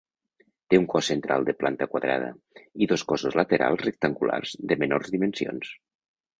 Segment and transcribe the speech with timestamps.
[0.73, 2.31] Té un cos central de planta quadrada,
[2.85, 5.75] i dos cossos laterals rectangulars de menors dimensions.